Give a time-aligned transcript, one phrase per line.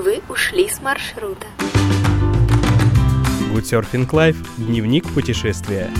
[0.00, 1.48] Вы ушли с маршрута.
[3.52, 4.36] Good Surfing Life.
[4.56, 5.90] Дневник путешествия.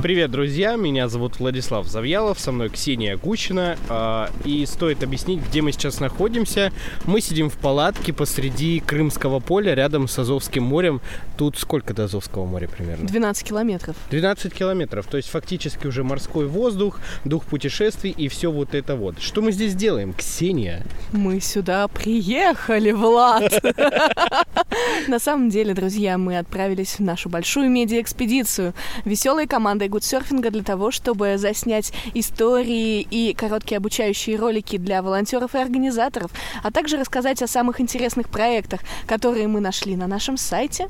[0.00, 0.76] Привет, друзья!
[0.76, 3.76] Меня зовут Владислав Завьялов, со мной Ксения Гущина.
[3.88, 6.72] Э, и стоит объяснить, где мы сейчас находимся.
[7.04, 11.00] Мы сидим в палатке посреди Крымского поля, рядом с Азовским морем.
[11.36, 13.08] Тут сколько до Азовского моря примерно?
[13.08, 13.96] 12 километров.
[14.10, 19.20] 12 километров, то есть фактически уже морской воздух, дух путешествий и все вот это вот.
[19.20, 20.84] Что мы здесь делаем, Ксения?
[21.12, 23.52] Мы сюда приехали, Влад!
[25.08, 29.46] На самом деле, друзья, мы отправились в нашу большую медиа-экспедицию веселой
[29.88, 36.30] командой гудсерфинга для того, чтобы заснять истории и короткие обучающие ролики для волонтеров и организаторов,
[36.62, 40.88] а также рассказать о самых интересных проектах, которые мы нашли на нашем сайте.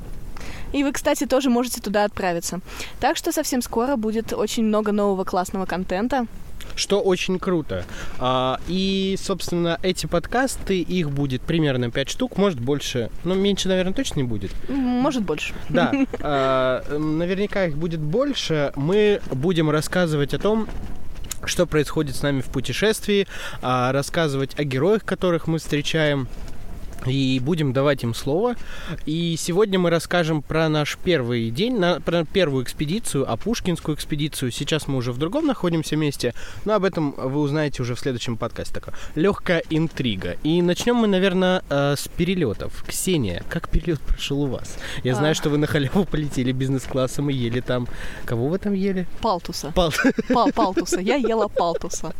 [0.73, 2.59] И вы, кстати, тоже можете туда отправиться.
[2.99, 6.27] Так что совсем скоро будет очень много нового классного контента
[6.79, 7.85] что очень круто.
[8.17, 13.93] А, и, собственно, эти подкасты, их будет примерно 5 штук, может больше, ну, меньше, наверное,
[13.93, 14.51] точно не будет.
[14.67, 15.53] Может больше.
[15.69, 18.71] Да, а, наверняка их будет больше.
[18.75, 20.67] Мы будем рассказывать о том,
[21.45, 23.27] что происходит с нами в путешествии,
[23.61, 26.27] а, рассказывать о героях, которых мы встречаем,
[27.05, 28.55] и будем давать им слово.
[29.05, 34.51] И сегодня мы расскажем про наш первый день, на, про первую экспедицию, а Пушкинскую экспедицию.
[34.51, 36.33] Сейчас мы уже в другом находимся месте,
[36.65, 38.73] но об этом вы узнаете уже в следующем подкасте.
[38.73, 40.37] Такая легкая интрига.
[40.43, 42.83] И начнем мы, наверное, э, с перелетов.
[42.87, 44.77] Ксения, как перелет прошел у вас?
[45.03, 45.35] Я знаю, а...
[45.35, 47.87] что вы на халяву полетели бизнес-классом и ели там...
[48.25, 49.07] Кого вы там ели?
[49.21, 49.71] Палтуса.
[49.75, 49.93] Пал...
[50.29, 50.99] Пал Палтуса.
[50.99, 52.13] Я ела палтуса.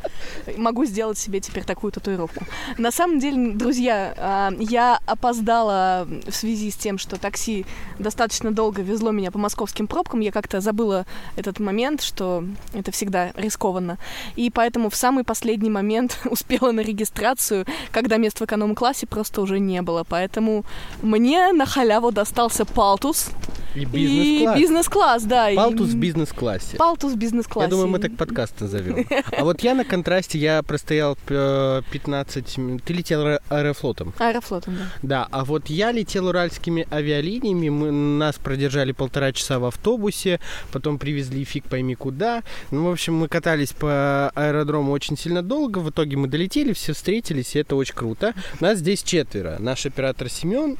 [0.57, 2.45] Могу сделать себе теперь такую татуировку.
[2.77, 7.65] На самом деле, друзья, а, я опоздала в связи с тем, что такси
[7.97, 10.19] достаточно долго везло меня по московским пробкам.
[10.19, 13.97] Я как-то забыла этот момент, что это всегда рискованно.
[14.35, 19.59] И поэтому в самый последний момент успела на регистрацию, когда мест в эконом-классе просто уже
[19.59, 20.03] не было.
[20.07, 20.63] Поэтому
[21.01, 23.29] мне на халяву достался палтус.
[23.75, 24.57] И бизнес-класс.
[24.57, 25.49] И бизнес-класс, да.
[25.55, 26.77] Палтус в бизнес-классе.
[26.77, 27.65] Палтус в бизнес-классе.
[27.65, 29.05] Я думаю, мы так подкаст назовем.
[29.39, 32.83] А вот я на контрасте, я простоял 15 минут.
[32.83, 34.13] Ты летел аэрофлотом.
[34.19, 34.89] Аэрофлотом флотом, да.
[35.01, 40.39] Да, а вот я летел уральскими авиалиниями, мы, нас продержали полтора часа в автобусе,
[40.71, 42.43] потом привезли фиг пойми куда.
[42.71, 46.93] Ну, в общем, мы катались по аэродрому очень сильно долго, в итоге мы долетели, все
[46.93, 48.33] встретились, и это очень круто.
[48.59, 49.57] Нас здесь четверо.
[49.59, 50.77] Наш оператор Семен,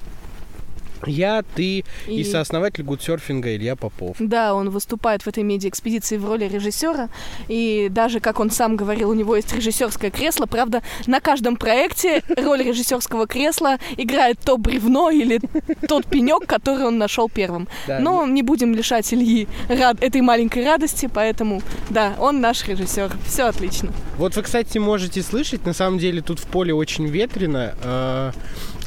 [1.06, 4.18] я, ты и, и сооснователь гудсерфинга Илья Попов.
[4.20, 7.10] Да, он выступает в этой медиа-экспедиции в роли режиссера.
[7.48, 10.46] И даже, как он сам говорил, у него есть режиссерское кресло.
[10.46, 15.40] Правда, на каждом проекте роль режиссерского кресла играет то бревно или
[15.88, 17.68] тот пенек, который он нашел первым.
[17.88, 20.02] Да, Но не будем лишать Ильи рад...
[20.04, 23.12] этой маленькой радости, поэтому, да, он наш режиссер.
[23.26, 23.92] Все отлично.
[24.18, 28.34] Вот вы, кстати, можете слышать, на самом деле тут в поле очень ветрено.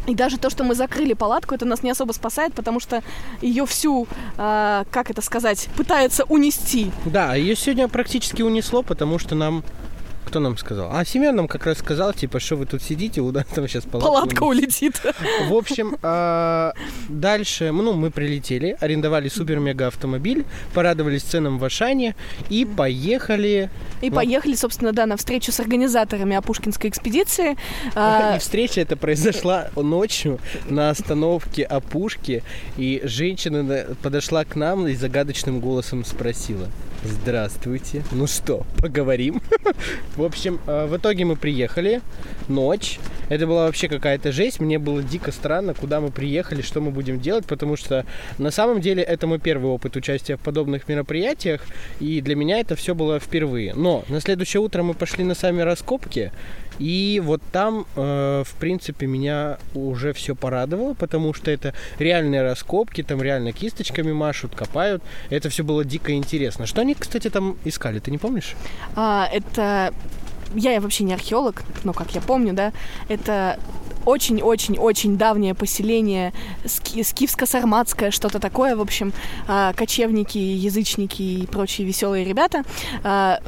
[0.06, 3.02] И даже то, что мы закрыли палатку, это нас не особо спасает, потому что
[3.40, 6.90] ее всю, э, как это сказать, пытается унести.
[7.04, 9.62] Да, ее сегодня практически унесло, потому что нам
[10.32, 10.88] кто нам сказал?
[10.91, 14.09] А Семен нам как раз сказал, типа, что вы тут сидите, куда там сейчас палатка,
[14.09, 15.03] палатка улетит.
[15.50, 16.72] В общем, а,
[17.10, 22.15] дальше, ну, мы прилетели, арендовали супер-мега-автомобиль, порадовались ценам в Ашане
[22.48, 23.69] и поехали...
[24.00, 27.56] И поехали, собственно, да, на встречу с организаторами Апушкинской экспедиции.
[27.94, 30.38] А, и встреча эта произошла ночью
[30.70, 32.43] на остановке Апушки,
[32.78, 36.69] и женщина подошла к нам и загадочным голосом спросила,
[37.04, 38.04] Здравствуйте.
[38.12, 39.43] Ну что, поговорим?
[40.22, 42.00] В общем, э, в итоге мы приехали.
[42.46, 43.00] Ночь.
[43.28, 44.60] Это была вообще какая-то жесть.
[44.60, 48.06] Мне было дико странно, куда мы приехали, что мы будем делать, потому что
[48.38, 51.62] на самом деле это мой первый опыт участия в подобных мероприятиях,
[51.98, 53.74] и для меня это все было впервые.
[53.74, 56.30] Но на следующее утро мы пошли на сами раскопки,
[56.78, 63.02] и вот там, э, в принципе, меня уже все порадовало, потому что это реальные раскопки,
[63.02, 65.02] там реально кисточками машут, копают.
[65.30, 66.66] Это все было дико интересно.
[66.66, 68.54] Что они, кстати, там искали, ты не помнишь?
[68.96, 69.92] А, это
[70.54, 72.72] я вообще не археолог, но как я помню, да,
[73.08, 73.58] это
[74.04, 76.32] очень-очень-очень давнее поселение,
[76.64, 79.12] скифско-сарматское, что-то такое, в общем,
[79.46, 82.64] а, кочевники, язычники и прочие веселые ребята.
[83.04, 83.40] А,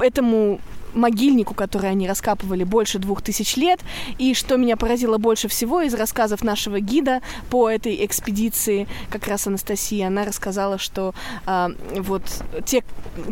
[0.00, 0.60] этому
[0.94, 3.80] могильнику, который они раскапывали больше двух тысяч лет.
[4.18, 7.20] И что меня поразило больше всего из рассказов нашего гида
[7.50, 11.14] по этой экспедиции, как раз Анастасия, она рассказала, что
[11.46, 12.22] э, вот
[12.64, 12.82] те,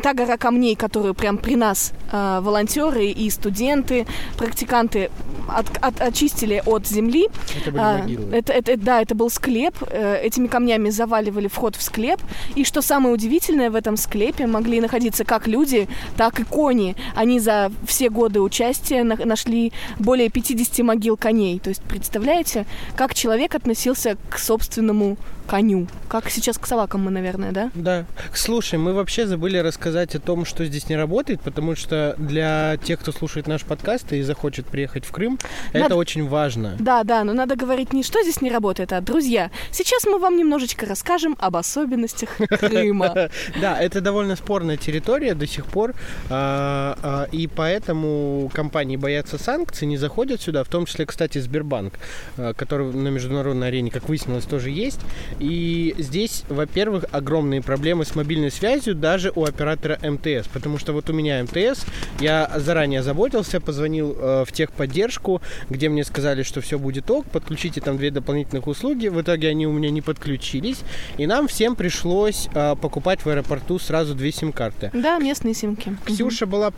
[0.02, 4.06] та гора камней, которую прям при нас э, волонтеры и студенты,
[4.36, 5.10] практиканты
[5.48, 7.28] от- от- очистили от земли.
[7.60, 8.34] Это были А, могилы.
[8.34, 9.74] это, это- да, это был склеп.
[9.90, 12.20] Э, Этими камнями заваливали вход в склеп.
[12.54, 16.96] И что самое удивительное, в этом склепе могли находиться как люди, так и кони.
[17.14, 21.58] Они за все годы участия на- нашли более 50 могил коней.
[21.60, 25.16] То есть, представляете, как человек относился к собственному
[25.46, 25.86] коню.
[26.08, 27.70] Как сейчас к собакам мы, наверное, да?
[27.74, 28.04] Да.
[28.34, 33.00] Слушай, мы вообще забыли рассказать о том, что здесь не работает, потому что для тех,
[33.00, 35.38] кто слушает наш подкаст и захочет приехать в Крым,
[35.72, 36.76] это Надо- очень важно.
[36.78, 39.50] Да, да, но надо говорить не что здесь не работает, а друзья.
[39.72, 43.30] Сейчас мы вам немножечко расскажем об особенностях Крыма.
[43.62, 45.94] Да, это довольно спорная территория до сих пор,
[46.28, 51.94] а, а, и поэтому компании боятся санкций, не заходят сюда, в том числе, кстати, Сбербанк,
[52.36, 54.98] а, который на международной арене, как выяснилось, тоже есть.
[55.38, 61.08] И здесь, во-первых, огромные проблемы с мобильной связью даже у оператора МТС, потому что вот
[61.10, 61.86] у меня МТС,
[62.18, 65.40] я заранее заботился, позвонил э, в техподдержку,
[65.70, 69.64] где мне сказали, что все будет ок, подключите там две дополнительных услуги, в итоге они
[69.68, 70.80] у меня не подключились,
[71.18, 74.90] и нам всем пришлось э, покупать в аэропорту сразу две сим-карты.
[74.92, 75.96] Да, местные симки.
[76.04, 76.72] Ксюша была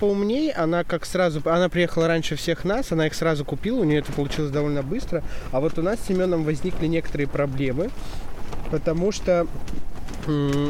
[0.50, 4.12] она как сразу, она приехала раньше всех нас, она их сразу купила, у нее это
[4.12, 5.22] получилось довольно быстро.
[5.52, 7.90] А вот у нас с Семеном возникли некоторые проблемы,
[8.70, 9.46] потому что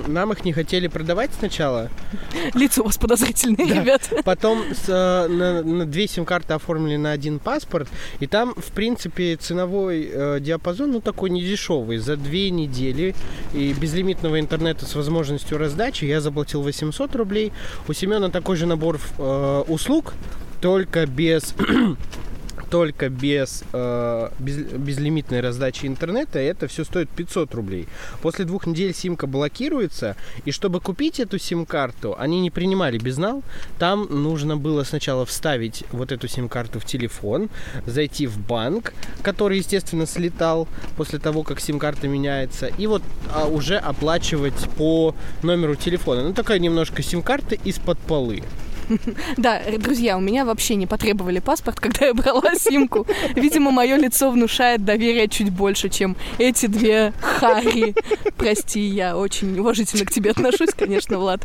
[0.07, 1.91] нам их не хотели продавать сначала,
[2.55, 3.75] Лица у вас подозрительные, Да.
[3.75, 4.11] ребят.
[4.25, 7.89] потом с, э, на, на две сим-карты оформили на один паспорт,
[8.21, 11.99] и там, в принципе, ценовой э, диапазон, ну, такой недешевый.
[11.99, 13.15] За две недели
[13.55, 17.53] и безлимитного интернета с возможностью раздачи я заплатил 800 рублей.
[17.89, 20.15] У Семена такой же набор э, услуг,
[20.61, 21.55] только без
[22.71, 27.89] только без, э, без безлимитной раздачи интернета, это все стоит 500 рублей.
[28.23, 33.43] После двух недель симка блокируется, и чтобы купить эту сим-карту, они не принимали безнал,
[33.79, 37.51] там нужно было сначала вставить вот эту сим-карту в телефон,
[37.87, 43.03] зайти в банк, который, естественно, слетал после того, как сим-карта меняется, и вот
[43.35, 46.23] а, уже оплачивать по номеру телефона.
[46.23, 48.43] Ну, такая немножко сим-карта из-под полы.
[49.37, 53.07] Да, друзья, у меня вообще не потребовали паспорт, когда я брала симку.
[53.35, 57.95] Видимо, мое лицо внушает доверие чуть больше, чем эти две хари.
[58.37, 61.43] Прости, я очень уважительно к тебе отношусь, конечно, Влад.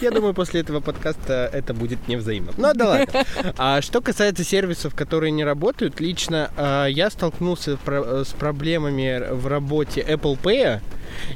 [0.00, 2.52] Я думаю, после этого подкаста это будет невзаимно.
[2.56, 3.24] Ну да ладно.
[3.56, 10.00] А что касается сервисов, которые не работают, лично а, я столкнулся с проблемами в работе
[10.00, 10.80] Apple Pay.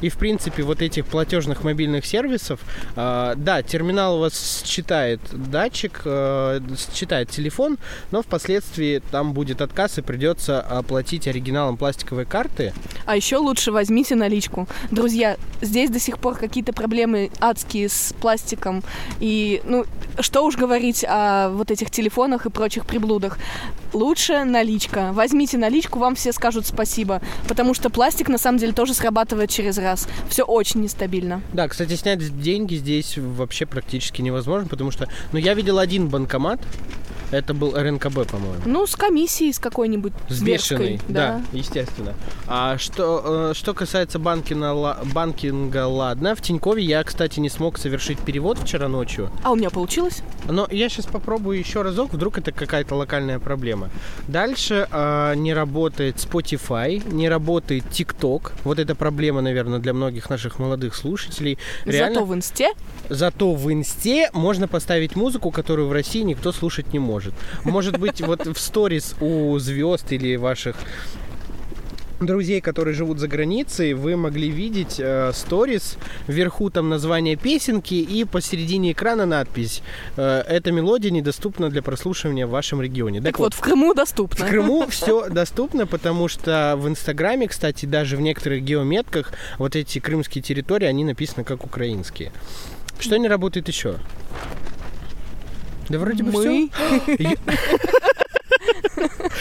[0.00, 2.60] И, в принципе, вот этих платежных мобильных сервисов,
[2.96, 6.60] а, да, терминал у вас считает датчик, а,
[6.94, 7.78] считает телефон,
[8.10, 12.72] но впоследствии там будет отказ и придется оплатить оригиналом пластиковой карты.
[13.06, 14.68] А еще лучше возьмите наличку.
[14.90, 18.82] Друзья, здесь до сих пор какие-то проблемы адские с пластиком.
[19.20, 19.84] И, ну,
[20.20, 23.38] что уж говорить о вот этих телефонах и прочих приблудах.
[23.92, 25.10] Лучше наличка.
[25.12, 27.20] Возьмите наличку, вам все скажут спасибо.
[27.46, 30.08] Потому что пластик, на самом деле, тоже срабатывает через раз.
[30.28, 31.40] Все очень нестабильно.
[31.52, 36.60] Да, кстати, снять деньги здесь вообще практически невозможно, потому что, ну, я видел один банкомат,
[37.30, 38.62] это был РНКБ, по-моему.
[38.64, 41.42] Ну, с комиссией с какой-нибудь С бешеной, да.
[41.52, 42.14] естественно.
[42.46, 46.34] А что, э, что касается банкина, ла- банкинга, ладно.
[46.34, 49.30] В Тинькове я, кстати, не смог совершить перевод вчера ночью.
[49.42, 50.22] А у меня получилось?
[50.48, 53.90] Но я сейчас попробую еще разок, вдруг это какая-то локальная проблема.
[54.26, 58.52] Дальше э, не работает Spotify, не работает TikTok.
[58.64, 61.58] Вот это проблема, наверное, для многих наших молодых слушателей.
[61.84, 62.68] Реально, Зато в инсте
[63.10, 67.17] Зато в инсте можно поставить музыку, которую в России никто слушать не может.
[67.64, 70.76] Может быть, вот в сторис у звезд или ваших
[72.20, 75.96] друзей, которые живут за границей, вы могли видеть э, сторис,
[76.26, 79.82] вверху там название песенки и посередине экрана надпись
[80.16, 83.20] э, «Эта мелодия недоступна для прослушивания в вашем регионе».
[83.20, 84.44] Так вот, в Крыму доступно.
[84.44, 89.98] В Крыму все доступно, потому что в Инстаграме, кстати, даже в некоторых геометках вот эти
[89.98, 92.32] крымские территории, они написаны как украинские.
[92.98, 93.96] Что не работает еще?
[95.88, 96.70] Да вроде бы Мы.
[97.06, 97.36] все.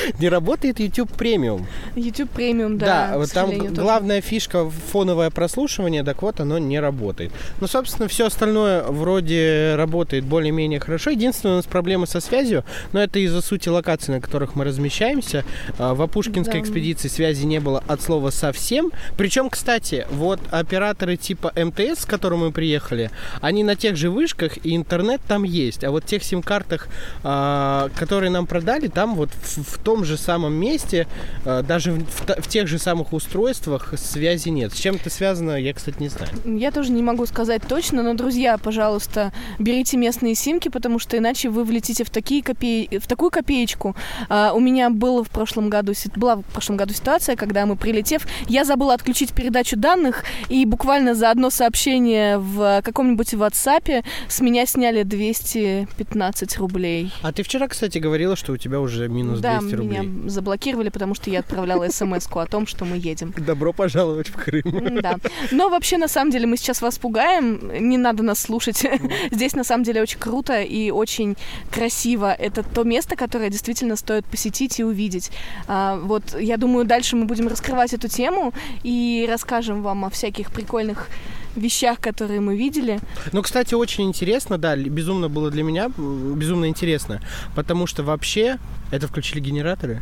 [0.20, 1.68] Не работает YouTube премиум.
[1.96, 3.18] YouTube премиум, Да, да.
[3.18, 7.32] вот там главная фишка фоновое прослушивание, так вот оно не работает.
[7.62, 11.10] Ну, собственно, все остальное вроде работает более-менее хорошо.
[11.12, 15.44] Единственное, у нас проблемы со связью, но это из-за сути локаций, на которых мы размещаемся.
[15.78, 16.60] А, В Апушкинской Да.
[16.62, 18.92] экспедиции связи не было от слова совсем.
[19.18, 23.10] Причем, кстати, вот операторы типа МТС, с которым мы приехали,
[23.42, 25.84] они на тех же вышках, и интернет там есть.
[25.84, 26.88] А вот тех сим-картах,
[27.24, 31.08] а, которые нам продали, там вот в, в том же самом месте,
[31.46, 34.74] а, даже в, в в тех же самых устройствах связи нет.
[34.74, 36.32] С чем это связано, я, кстати, не знаю.
[36.46, 41.50] Я тоже не могу сказать точно, но, друзья, пожалуйста, берите местные симки, потому что иначе
[41.50, 42.88] вы влетите в, такие копе...
[43.00, 43.98] в такую копеечку.
[44.30, 48.26] А, у меня было в прошлом году, была в прошлом году ситуация, когда мы, прилетев,
[48.48, 54.66] я забыла отключить передачу данных, и буквально за одно сообщение в каком-нибудь WhatsApp с меня
[54.66, 57.12] сняли 215 рублей.
[57.22, 59.87] А ты вчера, кстати, говорила, что у тебя уже минус да, 200 рублей.
[59.88, 63.34] Меня заблокировали, потому что я отправляла смс о том, что мы едем.
[63.38, 65.02] Добро пожаловать в Крым.
[65.02, 65.18] Да.
[65.52, 67.72] Но вообще, на самом деле, мы сейчас вас пугаем.
[67.90, 68.86] Не надо нас слушать.
[69.32, 71.36] Здесь, на самом деле, очень круто и очень
[71.72, 72.34] красиво.
[72.34, 75.32] Это то место, которое действительно стоит посетить и увидеть.
[75.68, 78.54] А, Вот, я думаю, дальше мы будем раскрывать эту тему
[78.84, 81.10] и расскажем вам о всяких прикольных
[81.58, 83.00] вещах, которые мы видели.
[83.32, 87.22] Ну, кстати, очень интересно, да, безумно было для меня, безумно интересно,
[87.56, 88.58] потому что вообще,
[88.92, 90.02] это включили генераторы?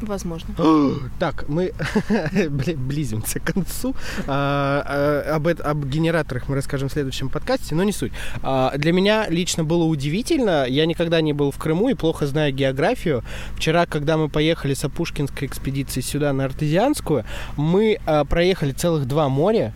[0.00, 0.54] Возможно.
[1.18, 1.72] Так, мы
[2.48, 3.94] бли- близимся к концу.
[4.26, 8.12] А, а, об, об генераторах мы расскажем в следующем подкасте, но не суть.
[8.42, 10.66] А, для меня лично было удивительно.
[10.66, 13.22] Я никогда не был в Крыму и плохо знаю географию.
[13.56, 17.24] Вчера, когда мы поехали с Апушкинской экспедиции сюда на Артезианскую,
[17.56, 19.72] мы а, проехали целых два моря.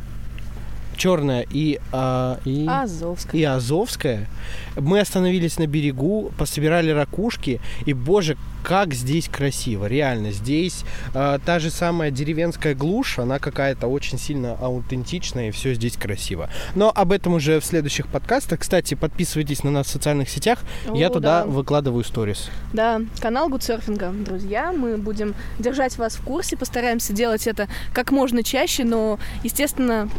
[1.01, 2.67] Черное и, а, и...
[2.69, 3.41] Азовская.
[3.41, 4.29] и Азовская.
[4.77, 10.31] Мы остановились на берегу, пособирали ракушки, и, боже, как здесь красиво, реально.
[10.31, 15.97] Здесь э, та же самая деревенская глушь, она какая-то очень сильно аутентичная, и все здесь
[15.97, 16.51] красиво.
[16.75, 18.61] Но об этом уже в следующих подкастах.
[18.61, 20.59] Кстати, подписывайтесь на нас в социальных сетях,
[20.93, 21.47] я О, туда да.
[21.47, 22.51] выкладываю сторис.
[22.75, 24.71] Да, канал Гудсерфинга, друзья.
[24.73, 30.11] Мы будем держать вас в курсе, постараемся делать это как можно чаще, но, естественно,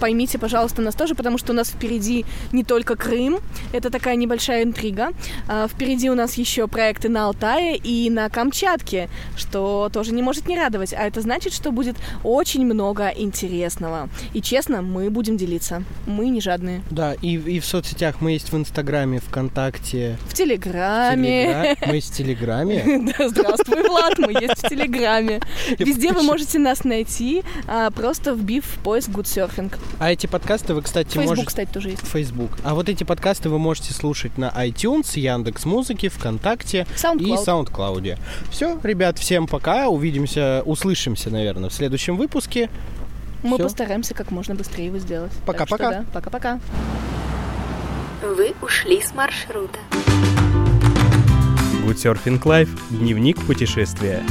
[0.00, 3.38] поймите, пожалуйста, нас тоже, потому что у нас впереди не только Крым,
[3.72, 5.10] это такая небольшая интрига.
[5.48, 10.48] А, Впереди у нас еще проекты на Алтае и на Камчатке, что тоже не может
[10.48, 10.92] не радовать.
[10.94, 14.08] А это значит, что будет очень много интересного.
[14.32, 15.84] И честно, мы будем делиться.
[16.06, 16.82] Мы не жадные.
[16.90, 21.76] Да, и, и в соцсетях мы есть в Инстаграме, ВКонтакте, В в Телеграме.
[21.76, 22.84] Телегра- Мы есть в Телеграме.
[23.18, 25.40] Да, здравствуй, Влад, мы есть в Телеграме.
[25.78, 29.72] Везде вы можете нас найти, а, просто вбив в поиск Good Surfing.
[29.98, 31.46] А эти подкасты вы, кстати, Facebook, можете...
[31.46, 32.06] кстати, тоже есть.
[32.06, 32.52] Facebook.
[32.64, 37.70] А вот эти подкасты вы можете слушать на iTunes, Яндекс Музыки, ВКонтакте и SoundCloud.
[37.72, 38.18] SoundCloud.
[38.50, 39.88] Все, ребят, всем пока.
[39.88, 42.70] Увидимся, услышимся, наверное, в следующем выпуске.
[43.42, 43.64] Мы всё.
[43.64, 45.32] постараемся как можно быстрее его сделать.
[45.46, 45.90] Пока-пока.
[45.90, 46.60] да, Пока-пока.
[48.22, 49.78] Вы ушли с маршрута.
[51.86, 52.68] Good Surfing Life.
[52.90, 54.22] Дневник путешествия.